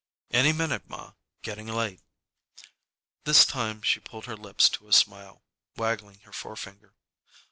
[0.31, 1.13] "Any minute, ma.
[1.43, 2.01] Getting late."
[3.23, 5.43] This time she pulled her lips to a smile,
[5.77, 6.95] waggling her forefinger.